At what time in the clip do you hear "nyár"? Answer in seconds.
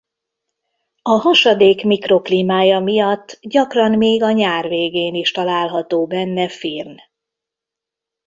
4.31-4.67